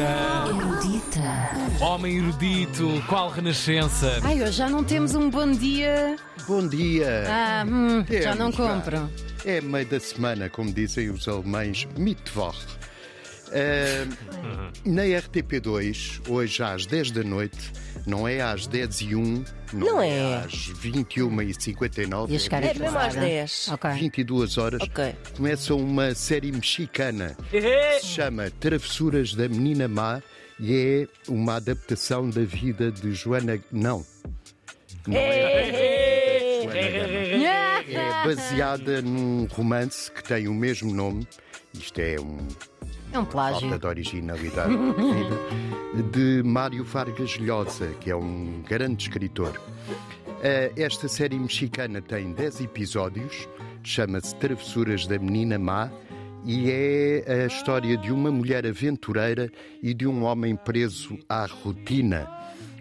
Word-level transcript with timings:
erudita. 0.00 0.48
Erudita. 0.48 1.84
Homem 1.84 2.16
erudito, 2.18 3.02
qual 3.08 3.30
renascença? 3.30 4.18
Ai, 4.22 4.42
hoje 4.42 4.52
já 4.52 4.68
não 4.68 4.82
temos 4.82 5.14
um 5.14 5.28
bom 5.30 5.50
dia. 5.50 6.16
Bom 6.46 6.66
dia! 6.66 7.24
Ah, 7.28 7.64
hum, 7.66 8.04
já 8.08 8.34
Temos, 8.34 8.38
não 8.38 8.50
vá. 8.50 8.74
compro. 8.74 9.10
É 9.44 9.60
meio 9.60 9.86
da 9.86 10.00
semana, 10.00 10.48
como 10.48 10.72
dizem 10.72 11.10
os 11.10 11.28
alemães, 11.28 11.86
Mittwoch. 11.96 12.58
Na 14.84 15.02
RTP2, 15.02 16.28
hoje 16.28 16.62
às 16.62 16.86
10 16.86 17.10
da 17.10 17.22
noite, 17.22 17.72
não 18.06 18.26
é 18.26 18.40
às 18.40 18.66
10 18.66 19.00
e 19.02 19.14
1, 19.14 19.44
não, 19.72 19.86
Não 19.86 20.02
é, 20.02 20.08
é. 20.18 20.36
às 20.44 20.54
21 20.66 21.42
e 21.42 21.54
59, 21.54 22.32
Ia 22.32 22.38
chegar 22.38 22.62
É 22.62 22.74
mesmo 22.74 22.98
às 22.98 23.14
10. 23.14 23.68
Ok. 23.72 23.90
22 23.90 24.58
horas, 24.58 24.80
Ok. 24.82 25.14
começa 25.36 25.74
uma 25.74 26.14
série 26.14 26.50
mexicana 26.52 27.36
que 27.50 27.60
se 28.00 28.06
chama 28.06 28.50
Travessuras 28.58 29.34
da 29.34 29.48
Menina 29.48 29.86
Má 29.88 30.22
e 30.58 30.74
é 30.74 31.30
uma 31.30 31.56
adaptação 31.56 32.28
da 32.30 32.42
vida 32.42 32.90
de 32.90 33.12
Joana. 33.12 33.58
Não. 33.72 34.04
Não 35.06 35.16
é. 35.16 36.60
Joana 36.62 36.80
Gama. 36.90 37.90
É 37.90 38.24
baseada 38.26 39.02
num 39.02 39.46
romance 39.50 40.10
que 40.10 40.22
tem 40.22 40.46
o 40.48 40.54
mesmo 40.54 40.94
nome. 40.94 41.26
Isto 41.74 42.00
é 42.00 42.16
um 42.20 42.38
É 43.12 43.18
um 43.18 43.24
plágio. 43.24 43.60
falta 43.68 43.78
de 43.78 43.86
originalidade 43.86 44.74
de 46.12 46.42
Mário 46.44 46.84
Vargas 46.84 47.36
Llosa, 47.38 47.88
que 48.00 48.10
é 48.10 48.16
um 48.16 48.62
grande 48.68 49.04
escritor. 49.04 49.60
Eh, 50.42 50.72
Esta 50.76 51.08
série 51.08 51.38
mexicana 51.38 52.00
tem 52.00 52.32
10 52.32 52.60
episódios, 52.62 53.48
chama-se 53.82 54.34
Travessuras 54.36 55.06
da 55.06 55.18
Menina 55.18 55.58
Má 55.58 55.90
e 56.44 56.70
é 56.70 57.24
a 57.44 57.46
história 57.46 57.96
de 57.96 58.12
uma 58.12 58.30
mulher 58.30 58.64
aventureira 58.66 59.50
e 59.82 59.92
de 59.92 60.06
um 60.06 60.22
homem 60.24 60.54
preso 60.56 61.18
à 61.28 61.46
rotina. 61.46 62.28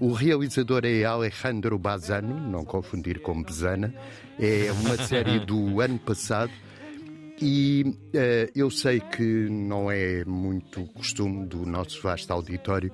O 0.00 0.12
realizador 0.12 0.80
é 0.84 1.04
Alejandro 1.04 1.78
Bazano, 1.78 2.34
não 2.50 2.64
confundir 2.64 3.20
com 3.20 3.40
Bezana. 3.42 3.94
É 4.40 4.72
uma 4.80 4.96
série 4.96 5.38
do 5.46 5.80
ano 5.80 5.98
passado 6.00 6.50
e 7.40 7.96
eh, 8.12 8.48
eu 8.54 8.70
sei 8.70 9.00
que 9.00 9.48
não 9.50 9.90
é 9.90 10.24
muito 10.24 10.84
costume 10.94 11.44
do 11.46 11.66
nosso 11.66 12.00
vasto 12.00 12.30
auditório 12.32 12.92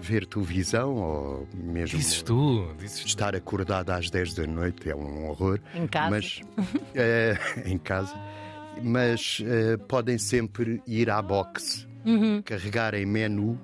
ver 0.00 0.24
televisão 0.26 0.94
ou 0.94 1.48
mesmo 1.52 1.98
Dizes 1.98 2.22
tu, 2.22 2.72
dizes 2.78 3.04
estar 3.04 3.34
acordado 3.34 3.90
às 3.90 4.08
10 4.08 4.34
da 4.34 4.46
noite, 4.46 4.88
é 4.88 4.94
um 4.94 5.28
horror. 5.28 5.58
Em 5.74 5.88
casa. 5.88 6.10
Mas, 6.10 6.40
eh, 6.94 7.36
em 7.66 7.78
casa. 7.78 8.14
Mas 8.82 9.42
eh, 9.44 9.76
podem 9.76 10.18
sempre 10.18 10.80
ir 10.86 11.10
à 11.10 11.20
box, 11.20 11.86
carregar 12.44 12.94
em 12.94 13.04
menu 13.04 13.58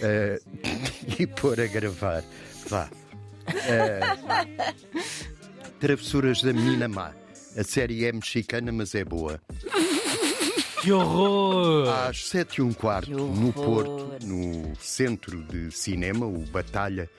e 1.18 1.26
pôr 1.26 1.58
a 1.60 1.66
gravar. 1.66 2.22
Vá. 2.68 2.88
Travessuras 5.80 6.42
da 6.42 6.52
Menina 6.52 6.88
Má. 6.88 7.12
A 7.56 7.64
série 7.64 8.04
é 8.04 8.12
mexicana, 8.12 8.70
mas 8.70 8.94
é 8.94 9.04
boa. 9.04 9.40
Que 10.82 10.92
horror! 10.92 11.88
Às 11.88 12.28
sete 12.28 12.58
e 12.58 12.62
um 12.62 12.72
quarto, 12.72 13.10
no. 13.10 13.52
Porto, 13.52 14.24
no 14.24 14.76
centro 14.76 15.42
de 15.42 15.70
cinema, 15.72 16.26
o 16.26 16.38
Batalha, 16.46 17.10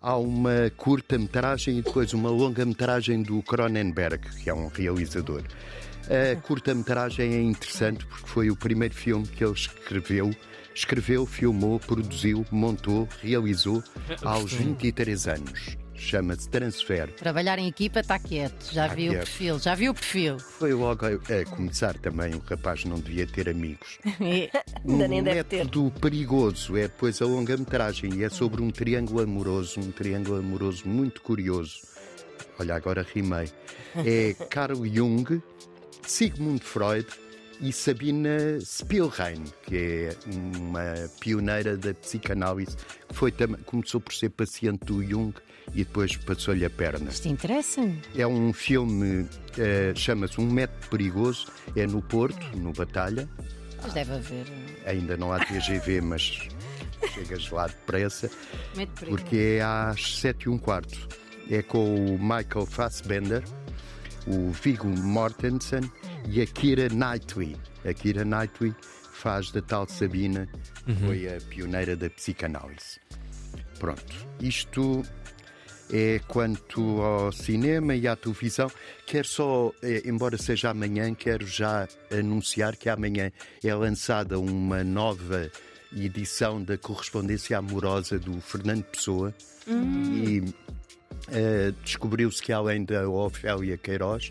há 0.00 0.16
uma 0.16 0.72
curta-metragem 0.74 1.78
e 1.78 1.82
depois 1.82 2.14
uma 2.14 2.30
longa-metragem 2.30 3.22
do 3.22 3.42
Cronenberg, 3.42 4.30
que 4.42 4.48
é 4.48 4.54
um 4.54 4.68
realizador. 4.68 5.42
A 6.10 6.36
curta-metragem 6.40 7.34
é 7.34 7.40
interessante 7.40 8.04
porque 8.06 8.28
foi 8.28 8.50
o 8.50 8.56
primeiro 8.56 8.94
filme 8.94 9.26
que 9.26 9.44
ele 9.44 9.52
escreveu. 9.52 10.34
Escreveu, 10.74 11.24
filmou, 11.24 11.78
produziu, 11.78 12.44
montou, 12.50 13.08
realizou 13.22 13.82
aos 14.22 14.52
23 14.52 15.28
anos. 15.28 15.76
Chama-se 15.94 16.48
Transfer. 16.50 17.12
Trabalhar 17.12 17.58
em 17.58 17.68
equipa 17.68 18.00
está 18.00 18.18
quieto. 18.18 18.72
Já 18.72 18.88
Tá 18.88 18.94
vi 18.94 19.10
o 19.10 19.12
perfil. 19.12 19.58
Já 19.60 19.74
vi 19.76 19.88
o 19.88 19.94
perfil. 19.94 20.38
Foi 20.40 20.74
logo 20.74 21.06
a, 21.06 21.10
a 21.10 21.44
começar 21.46 21.96
também, 21.98 22.34
o 22.34 22.40
rapaz 22.40 22.84
não 22.84 22.98
devia 22.98 23.26
ter 23.26 23.48
amigos. 23.48 23.98
Ainda 24.86 25.08
nem 25.08 25.22
deve 25.22 25.44
ter. 25.44 25.58
método 25.58 25.92
perigoso 26.00 26.76
é 26.76 26.82
depois 26.82 27.22
a 27.22 27.24
longa-metragem 27.26 28.12
e 28.16 28.24
é 28.24 28.28
sobre 28.28 28.60
um 28.60 28.70
triângulo 28.70 29.22
amoroso, 29.22 29.78
um 29.80 29.92
triângulo 29.92 30.38
amoroso 30.38 30.86
muito 30.86 31.22
curioso. 31.22 31.82
Olha, 32.58 32.74
agora 32.74 33.06
rimei. 33.14 33.48
É 33.96 34.34
Carl 34.50 34.84
Jung, 34.84 35.40
Sigmund 36.06 36.62
Freud 36.62 37.06
e 37.60 37.72
Sabina 37.72 38.58
Spielrein, 38.60 39.44
que 39.62 39.76
é 39.76 40.16
uma 40.58 41.08
pioneira 41.20 41.76
da 41.76 41.94
psicanálise, 41.94 42.76
que 43.08 43.14
foi, 43.14 43.32
começou 43.64 44.00
por 44.00 44.12
ser 44.12 44.30
paciente 44.30 44.84
do 44.84 45.02
Jung 45.02 45.32
e 45.72 45.78
depois 45.84 46.16
passou-lhe 46.16 46.64
a 46.64 46.70
perna. 46.70 47.10
Isto 47.10 47.28
interessa-me. 47.28 48.00
É 48.16 48.26
um 48.26 48.52
filme, 48.52 49.26
eh, 49.56 49.92
chama-se 49.94 50.40
Um 50.40 50.50
Método 50.50 50.88
Perigoso, 50.90 51.46
é 51.76 51.86
no 51.86 52.02
Porto, 52.02 52.44
no 52.56 52.72
Batalha, 52.72 53.28
Mas 53.82 53.92
deve 53.94 54.12
haver. 54.12 54.46
ainda 54.84 55.16
não 55.16 55.32
há 55.32 55.38
TGV, 55.44 56.00
mas 56.02 56.22
chegas 57.14 57.48
lá 57.50 57.66
depressa, 57.68 58.30
porque 59.08 59.36
é 59.58 59.62
às 59.62 60.18
7 60.18 60.42
e 60.44 60.48
um 60.48 60.58
quarto. 60.58 61.08
É 61.50 61.62
com 61.62 61.94
o 62.14 62.18
Michael 62.18 62.66
Fassbender, 62.66 63.44
o 64.26 64.50
Viggo 64.50 64.88
Mortensen 64.88 65.90
e 66.28 66.40
a 66.40 66.46
Kira 66.46 66.88
Knightley. 66.88 67.56
A 67.84 67.92
Kira 67.92 68.24
Knightley 68.24 68.74
faz 69.12 69.50
da 69.50 69.62
tal 69.62 69.88
Sabina, 69.88 70.48
que 70.84 70.94
foi 70.94 71.28
a 71.28 71.40
pioneira 71.40 71.96
da 71.96 72.10
psicanálise. 72.10 73.00
Pronto, 73.78 74.26
isto 74.40 75.02
é 75.92 76.20
quanto 76.26 77.00
ao 77.00 77.32
cinema 77.32 77.94
e 77.94 78.08
à 78.08 78.16
televisão. 78.16 78.70
Quero 79.06 79.28
só, 79.28 79.72
eh, 79.82 80.02
embora 80.04 80.36
seja 80.38 80.70
amanhã, 80.70 81.14
quero 81.14 81.46
já 81.46 81.86
anunciar 82.10 82.76
que 82.76 82.88
amanhã 82.88 83.30
é 83.62 83.74
lançada 83.74 84.38
uma 84.38 84.82
nova 84.82 85.50
edição 85.94 86.62
da 86.62 86.76
correspondência 86.76 87.58
amorosa 87.58 88.18
do 88.18 88.40
Fernando 88.40 88.84
Pessoa. 88.84 89.34
E 89.66 90.42
eh, 91.30 91.72
descobriu-se 91.82 92.42
que 92.42 92.52
além 92.52 92.84
da 92.84 93.08
Ofélia 93.08 93.76
Queiroz, 93.76 94.30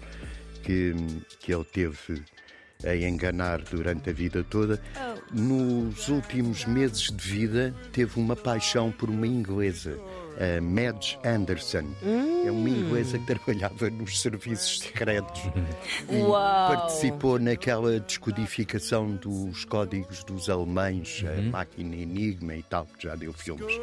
que, 0.64 0.94
que 1.40 1.54
ele 1.54 1.66
teve 1.66 2.24
a 2.86 2.96
enganar 2.96 3.62
durante 3.62 4.10
a 4.10 4.14
vida 4.14 4.44
toda, 4.44 4.82
nos 5.32 6.10
últimos 6.10 6.66
meses 6.66 7.12
de 7.12 7.28
vida 7.28 7.74
teve 7.92 8.20
uma 8.20 8.36
paixão 8.36 8.92
por 8.92 9.10
uma 9.10 9.26
inglesa, 9.26 9.98
a 10.38 10.62
Madge 10.62 11.18
Anderson. 11.24 11.86
É 12.46 12.52
uma 12.52 12.70
inglesa 12.70 13.18
que 13.18 13.26
trabalhava 13.26 13.90
nos 13.90 14.20
serviços 14.22 14.80
secretos 14.80 15.42
e 16.12 16.18
Uau! 16.18 16.76
participou 16.76 17.40
naquela 17.40 18.00
descodificação 18.00 19.16
dos 19.16 19.64
códigos 19.64 20.24
dos 20.26 20.50
alemães, 20.50 21.24
a 21.26 21.42
máquina 21.42 21.96
Enigma 21.96 22.56
e 22.56 22.64
tal, 22.64 22.86
que 22.86 23.08
já 23.08 23.16
deu 23.16 23.32
filmes. 23.32 23.80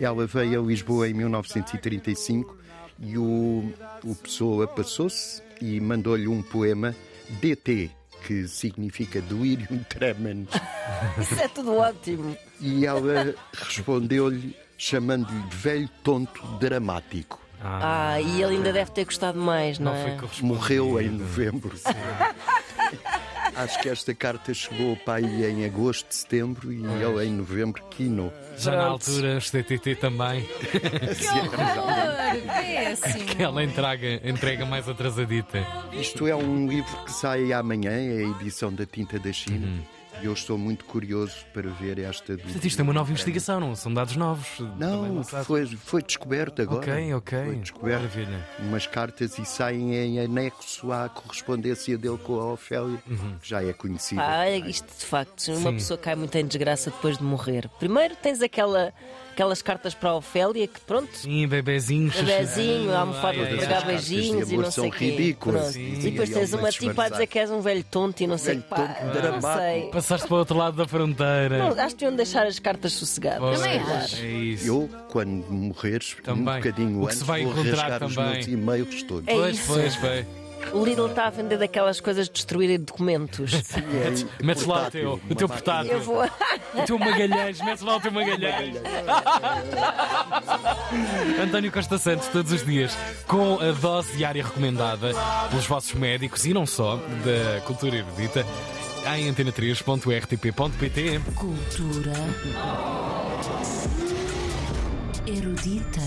Ela 0.00 0.26
veio 0.26 0.62
a 0.62 0.66
Lisboa 0.66 1.08
em 1.08 1.14
1935 1.14 2.56
e 2.98 3.18
o, 3.18 3.72
o 4.04 4.14
Pessoa 4.14 4.66
passou-se 4.66 5.42
e 5.60 5.80
mandou-lhe 5.80 6.28
um 6.28 6.42
poema 6.42 6.94
DT, 7.40 7.90
que 8.26 8.46
significa 8.48 9.20
Delirium 9.20 9.82
Tremens. 9.88 10.48
Isso 11.20 11.40
é 11.40 11.48
tudo 11.48 11.76
ótimo. 11.76 12.36
E 12.60 12.86
ela 12.86 13.34
respondeu-lhe 13.52 14.56
chamando-lhe 14.76 15.42
de 15.42 15.56
velho 15.56 15.88
tonto 16.02 16.42
dramático. 16.58 17.40
Ah, 17.64 18.20
e 18.20 18.42
ele 18.42 18.56
ainda 18.56 18.72
deve 18.72 18.90
ter 18.90 19.04
gostado 19.04 19.38
mais, 19.38 19.78
não, 19.78 19.92
não 19.94 20.18
foi 20.18 20.40
é? 20.40 20.42
Morreu 20.42 21.00
em 21.00 21.10
novembro. 21.10 21.72
Acho 23.54 23.80
que 23.80 23.88
esta 23.88 24.14
carta 24.14 24.54
chegou 24.54 24.96
pai 24.96 25.22
em 25.22 25.64
agosto, 25.64 26.06
setembro 26.10 26.72
e 26.72 26.82
ele 26.84 27.26
em 27.26 27.32
novembro 27.32 27.82
quinou. 27.90 28.32
Já 28.56 28.72
na 28.72 28.84
altura, 28.84 29.36
os 29.36 29.50
TTT 29.50 29.96
também. 29.96 30.46
Péssimo. 32.94 33.22
Aquela 33.32 33.62
entrega, 33.62 34.28
entrega 34.28 34.64
mais 34.66 34.88
atrasadita. 34.88 35.66
Isto 35.92 36.26
é 36.26 36.34
um 36.34 36.66
livro 36.66 36.96
que 37.04 37.12
sai 37.12 37.52
amanhã, 37.52 37.90
é 37.90 38.24
a 38.24 38.40
edição 38.40 38.72
da 38.72 38.86
Tinta 38.86 39.18
da 39.18 39.32
China. 39.32 39.82
E 40.22 40.26
eu 40.26 40.32
estou 40.32 40.56
muito 40.56 40.84
curioso 40.84 41.34
para 41.52 41.68
ver 41.70 41.98
esta. 41.98 42.36
do- 42.36 42.42
Portanto, 42.44 42.64
isto 42.64 42.78
é 42.78 42.82
uma 42.84 42.92
nova 42.92 43.10
investigação, 43.10 43.58
não 43.58 43.74
são 43.74 43.92
dados 43.92 44.14
novos. 44.14 44.60
Não, 44.78 45.24
foi, 45.24 45.66
foi 45.66 46.00
descoberto 46.02 46.62
agora. 46.62 46.78
Ok, 46.92 47.14
ok. 47.14 47.44
Foi 47.44 47.56
descoberto. 47.56 48.02
Maravilha. 48.02 48.48
Umas 48.60 48.86
cartas 48.86 49.36
e 49.38 49.44
saem 49.44 49.94
em 49.96 50.20
anexo 50.20 50.92
à 50.92 51.08
correspondência 51.08 51.98
dele 51.98 52.18
com 52.18 52.38
a 52.40 52.52
Ofélia, 52.52 53.02
que 53.42 53.48
já 53.48 53.64
é 53.64 53.72
conhecida. 53.72 54.22
Ah, 54.22 54.40
olha, 54.42 54.68
isto 54.68 54.86
de 54.96 55.04
facto, 55.04 55.48
uma 55.48 55.70
Sim. 55.70 55.76
pessoa 55.76 55.98
cai 55.98 56.14
muito 56.14 56.36
em 56.36 56.46
desgraça 56.46 56.90
depois 56.90 57.18
de 57.18 57.24
morrer. 57.24 57.68
Primeiro 57.80 58.14
tens 58.14 58.40
aquela, 58.40 58.94
aquelas 59.32 59.62
cartas 59.62 59.94
para 59.94 60.10
a 60.10 60.16
Ofélia 60.16 60.66
que, 60.68 60.80
pronto, 60.80 61.08
Sim, 61.16 61.46
bebezinhos. 61.48 62.14
bebezinho, 62.14 62.92
a 62.92 63.00
almofada 63.00 63.38
Ai, 63.40 63.46
de 63.46 63.56
pregar 63.56 63.86
beijinhos 63.86 64.50
e 64.50 64.56
não 64.56 64.70
sei 64.70 64.88
o 64.88 64.92
quê. 64.92 65.36
E 65.76 66.10
depois 66.10 66.30
tens 66.30 66.52
uma 66.52 66.70
tipo 66.70 67.00
a 67.00 67.08
dizer 67.08 67.26
que 67.26 67.38
és 67.38 67.50
um 67.50 67.60
velho 67.60 67.84
tonto 67.84 68.20
e 68.22 68.26
não 68.26 68.38
sei 68.38 68.58
o 68.58 68.62
que. 68.62 69.90
Passaste 69.90 70.26
para 70.26 70.34
o 70.34 70.38
outro 70.38 70.56
lado 70.56 70.76
da 70.76 70.86
fronteira. 70.86 71.58
Não, 71.58 71.68
acho 71.68 71.94
que 71.94 72.00
deviam 72.00 72.16
deixar 72.16 72.46
as 72.46 72.58
cartas 72.58 72.92
sossegadas. 72.92 73.40
Pois, 73.40 73.60
Também 73.60 73.78
acho. 73.80 74.16
É 74.22 74.28
isso. 74.28 74.66
Eu, 74.66 74.90
quando 75.08 75.50
morreres, 75.50 76.16
Também. 76.22 76.42
um 76.42 76.56
bocadinho 76.56 77.02
O 77.02 77.06
que 77.06 77.12
se 77.14 77.18
antes, 77.18 77.26
vai 77.26 77.44
vou 77.44 77.54
rasgar 77.54 78.04
os 78.04 78.16
meus 78.16 78.46
e-mails 78.46 79.02
todos. 79.04 79.28
É 79.28 79.34
Pois, 79.34 79.66
pois, 79.66 79.96
bem. 79.96 80.41
O 80.72 80.84
Lidl 80.84 81.06
está 81.06 81.26
a 81.26 81.30
vender 81.30 81.58
daquelas 81.58 82.00
coisas 82.00 82.26
de 82.26 82.32
destruírem 82.32 82.78
documentos. 82.78 83.52
É 83.52 84.44
Metes 84.44 84.66
lá 84.66 84.74
o 84.74 84.80
portátil, 84.80 85.00
teu, 85.00 85.20
o 85.30 85.34
teu 85.34 85.48
portátil. 85.48 85.92
Eu 85.92 86.00
vou. 86.00 86.24
O 86.24 86.82
teu 86.86 86.98
Magalhães, 86.98 87.60
metes 87.60 87.82
lá 87.82 87.96
o 87.96 88.00
teu 88.00 88.12
Magalhães. 88.12 88.76
António 91.42 91.70
Costa 91.72 91.98
Santos, 91.98 92.28
todos 92.28 92.52
os 92.52 92.64
dias, 92.64 92.96
com 93.26 93.58
a 93.60 93.72
dose 93.72 94.16
diária 94.16 94.42
recomendada 94.42 95.12
pelos 95.50 95.66
vossos 95.66 95.92
médicos 95.94 96.44
e 96.46 96.54
não 96.54 96.64
só, 96.66 96.96
da 96.96 97.60
cultura 97.62 97.96
erudita, 97.96 98.46
em 99.16 99.30
antena3.rtp.pt. 99.32 101.20
Cultura 101.34 102.12
erudita. 105.26 106.00